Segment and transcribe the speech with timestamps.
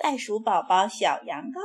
[0.00, 1.60] 袋鼠宝宝小羊羔。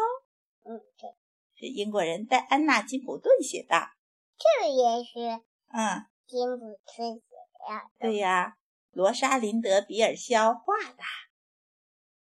[0.64, 1.16] 嗯，对，
[1.56, 3.92] 是英国人戴安娜金普顿写的。
[4.38, 5.42] 这个也是
[5.72, 7.90] 嗯，金普顿写的呀。
[7.98, 8.58] 对呀，
[8.92, 11.04] 罗莎琳德·比尔肖画的，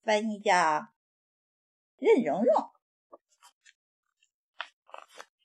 [0.03, 0.89] 翻译叫
[1.97, 2.69] 任蓉蓉。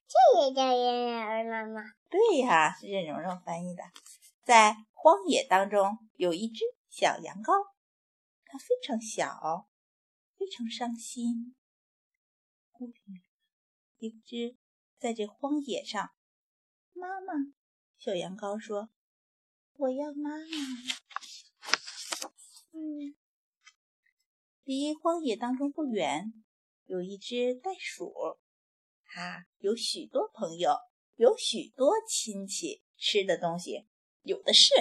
[0.06, 1.82] 这也叫任蓉蓉妈妈。
[2.10, 3.82] 对呀，是任蓉蓉翻译的。
[4.44, 7.68] 在荒野当中有一只小羊羔，
[8.44, 9.66] 它非常小，
[10.42, 11.54] 非常伤心。
[12.72, 13.22] 孤零零，
[13.98, 14.56] 一只
[14.98, 16.10] 在这荒野上。
[16.94, 17.54] 妈妈，
[17.96, 18.90] 小羊羔说
[19.78, 20.46] ：“我要妈妈。”
[22.74, 23.14] 嗯，
[24.64, 26.32] 离荒野当中不远
[26.86, 28.12] 有一只袋鼠。
[29.04, 30.76] 他有许多朋友，
[31.14, 33.86] 有许多亲戚，吃的东西
[34.22, 34.74] 有的是。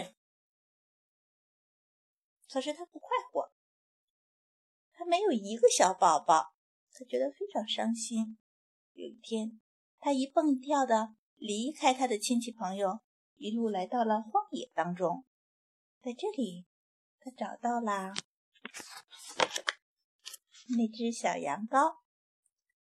[2.49, 3.50] 可是他不快活，
[5.01, 6.53] 他没有一个小宝宝，
[6.93, 8.37] 他觉得非常伤心。
[8.93, 9.59] 有一天，
[9.97, 12.99] 他一蹦一跳的离开他的亲戚朋友，
[13.35, 15.25] 一路来到了荒野当中。
[16.03, 16.67] 在这里，
[17.19, 18.13] 他找到了
[20.77, 21.95] 那只小羊羔，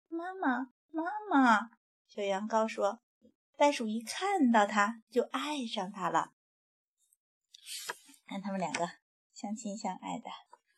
[0.09, 0.73] 妈妈。
[0.91, 1.71] 妈妈，
[2.09, 3.01] 小羊羔说
[3.57, 6.33] ：“袋鼠一看到它，就爱上它了。
[8.27, 8.89] 看他们两个
[9.33, 10.29] 相亲相爱的。”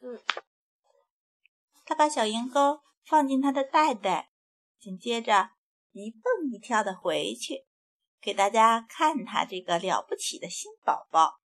[0.02, 0.42] 嗯，他
[2.00, 4.30] 把小羊羔放进他的袋袋，
[4.78, 5.50] 紧接着
[5.92, 7.66] 一蹦一跳的回去，
[8.22, 11.42] 给大家看他这个了不起的新宝宝。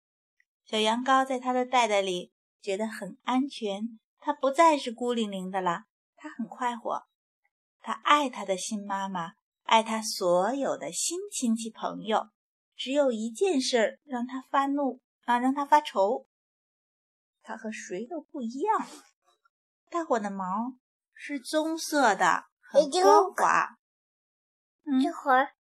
[0.66, 5.84] 小羊羔在他的袋袋里觉得很安全，它不再是孤零零的了，
[6.16, 7.06] 它很快活。
[7.80, 12.28] 他爱他的新妈妈，爱他所有的新亲戚朋友。
[12.76, 16.26] 只有一件事让他发怒啊，让他发愁。
[17.42, 18.86] 他和谁都不一样。
[19.92, 20.72] 大伙的毛
[21.12, 23.76] 是棕色的，很光滑。
[24.84, 25.52] 嗯，这会儿，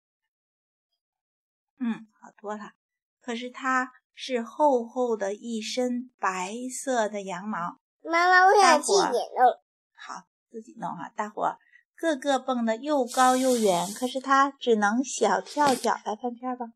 [1.81, 2.75] 嗯，好多了。
[3.21, 7.81] 可是它是厚厚的一身白色的羊毛。
[8.03, 9.61] 妈妈，我想自己弄。
[9.97, 11.59] 好，自己弄哈，大伙。
[11.97, 15.95] 个个蹦得又高又远，可是它只能小跳跳。
[16.05, 16.67] 来翻篇吧。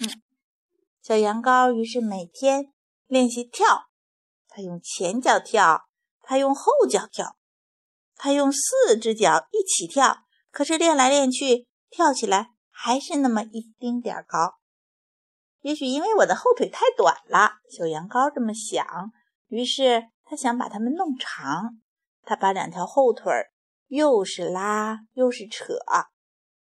[0.00, 0.20] 嗯，
[1.00, 2.73] 小羊羔于是每天
[3.06, 3.88] 练习跳，
[4.48, 5.88] 它用前脚跳，
[6.22, 7.36] 它用后脚跳，
[8.16, 10.24] 它用四只脚一起跳。
[10.50, 14.58] 可是练来练去，跳起来还是那么一丁点儿高。
[15.60, 18.84] 也许因为我的后腿太短了，小羊羔这么想。
[19.48, 20.08] 于是。
[20.26, 21.82] 他想把它们弄长，
[22.22, 23.52] 他把两条后腿儿
[23.88, 25.76] 又是拉又是扯，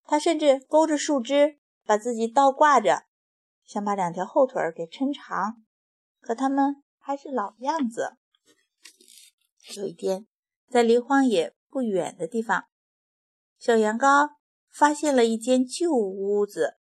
[0.04, 3.06] 他甚至勾着树枝把自己倒挂着，
[3.66, 5.64] 想把两条后腿儿给抻长，
[6.20, 8.16] 可他们还是老样子。
[9.76, 10.26] 有一天，
[10.68, 12.64] 在离荒野不远的地方，
[13.58, 14.30] 小羊羔
[14.68, 16.78] 发现了一间旧屋子，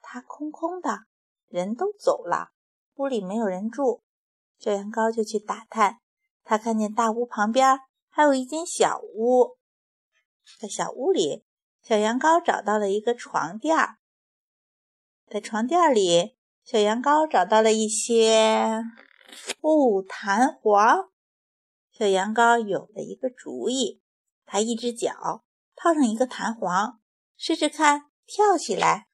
[0.00, 1.06] 它空空的，
[1.48, 2.50] 人都走了，
[2.94, 4.02] 屋里没有人住。
[4.58, 6.00] 小羊羔就去打探，
[6.42, 9.58] 他看见大屋旁边还有一间小屋，
[10.60, 11.44] 在小屋里，
[11.82, 13.98] 小羊羔找到了一个床垫儿。
[15.26, 18.82] 在床垫里，小羊羔找到了一些
[19.60, 21.10] 哦弹簧。
[21.92, 24.02] 小羊羔有了一个主意，
[24.46, 25.44] 他一只脚
[25.76, 27.00] 套上一个弹簧，
[27.36, 29.08] 试试看跳起来。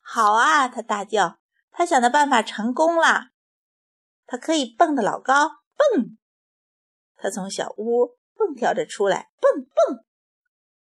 [0.00, 0.68] 好啊！
[0.68, 1.38] 他大叫，
[1.70, 3.30] 他想的办法成功了。
[4.26, 6.18] 它可以蹦得老高，蹦！
[7.16, 10.04] 它从小屋蹦跳着出来，蹦蹦！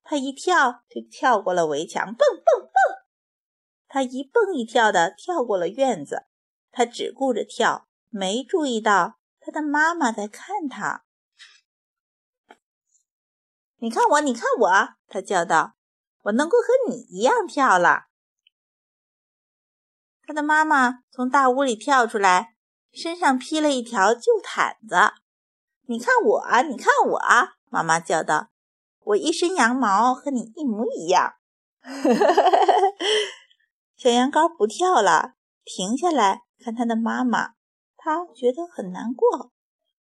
[0.04, 2.55] 它一跳就跳过了围墙，蹦蹦
[3.96, 4.02] 他！
[4.02, 6.26] 一蹦一跳的跳过了院子，
[6.70, 11.06] 他只顾着跳，没注意到他的妈妈在看他。
[13.78, 14.70] 你看我，你看我！
[15.08, 15.76] 他叫道
[16.24, 18.08] ：“我能够和你一样跳了。”
[20.28, 22.52] 他的妈妈从大屋里跳出来。
[22.92, 24.96] 身上披了一条旧毯子，
[25.88, 27.20] 你看我，你看我，
[27.70, 28.50] 妈妈叫道
[29.04, 31.36] ：“我一身羊毛和你一模一样。
[34.06, 37.56] ”小羊羔不跳了，停下来看他的妈妈，
[37.98, 39.52] 他觉得很难过。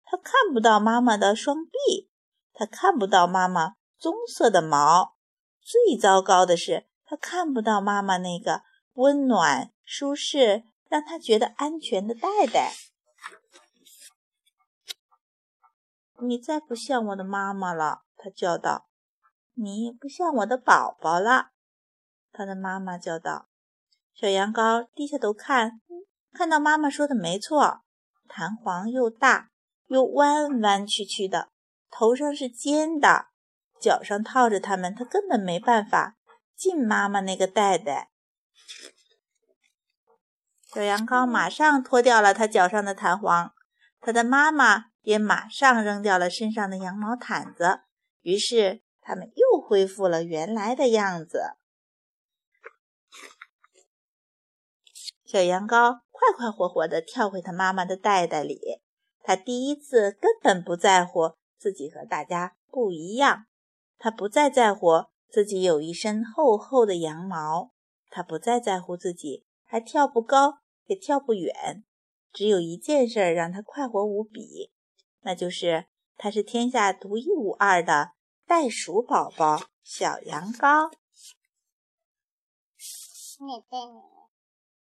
[0.03, 2.11] 他看不到妈妈的双臂，
[2.53, 5.15] 他看不到妈妈棕色的毛，
[5.61, 8.63] 最糟糕的是，他看不到妈妈那个
[8.95, 10.65] 温暖舒适。
[10.89, 12.73] 让他觉得安全的袋袋。
[16.21, 18.89] 你再不像我的妈妈了，他叫道。
[19.55, 21.53] 你不像我的宝宝了，
[22.33, 23.47] 他的妈妈叫道。
[24.15, 25.81] 小羊羔低下头看，
[26.33, 27.83] 看到妈妈说的没错，
[28.29, 29.49] 弹簧又大
[29.89, 31.49] 又弯弯曲曲的，
[31.91, 33.27] 头上是尖的，
[33.81, 36.17] 脚上套着它们，它根本没办法
[36.55, 38.11] 进妈妈那个袋袋。
[40.73, 43.53] 小羊羔马上脱掉了它脚上的弹簧，
[44.01, 47.81] 它的妈妈也马上扔掉了身上的羊毛毯子，
[48.21, 51.57] 于是它们又恢复了原来的样子。
[55.33, 58.83] 小羊羔快快活活地跳回它妈妈的袋袋里。
[59.23, 63.47] 它第一次根本不在乎自己和大家不一样，
[63.97, 67.73] 它不再在乎自己有一身厚厚的羊毛，
[68.11, 71.83] 它不再在乎自己还跳不高也跳不远。
[72.31, 74.71] 只有一件事让它快活无比，
[75.23, 75.87] 那就是
[76.19, 78.13] 它是天下独一无二的
[78.47, 80.93] 袋鼠宝宝——小羊羔。
[83.41, 83.65] 你